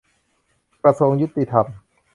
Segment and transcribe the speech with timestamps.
[0.83, 1.65] กระทรวงยุติธรรม